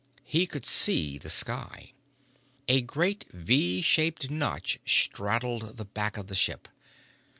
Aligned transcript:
He 0.25 0.47
could 0.47 0.65
see 0.65 1.19
the 1.19 1.29
sky. 1.29 1.93
A 2.67 2.81
great 2.81 3.25
V 3.33 3.83
shaped 3.83 4.31
notch 4.31 4.79
straddled 4.83 5.77
the 5.77 5.85
back 5.85 6.17
of 6.17 6.25
the 6.25 6.33
ship. 6.33 6.67